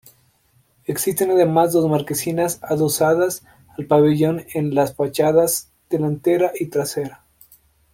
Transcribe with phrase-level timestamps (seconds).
[0.85, 3.45] Existen además dos marquesinas adosadas
[3.77, 7.23] al pabellón en las fachadas delantera y trasera.